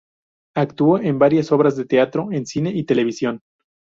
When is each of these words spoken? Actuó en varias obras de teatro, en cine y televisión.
Actuó 0.55 0.97
en 0.97 1.19
varias 1.19 1.51
obras 1.51 1.75
de 1.77 1.85
teatro, 1.85 2.29
en 2.31 2.47
cine 2.47 2.71
y 2.73 2.85
televisión. 2.85 3.41